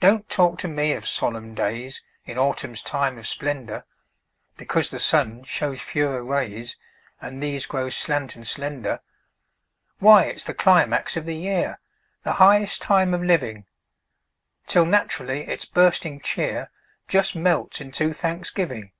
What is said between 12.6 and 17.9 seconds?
time of living! Till naturally its bursting cheer Just melts